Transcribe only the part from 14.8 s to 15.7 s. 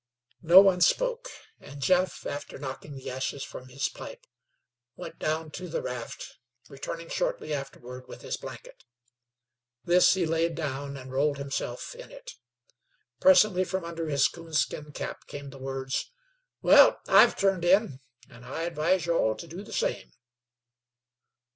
cap came the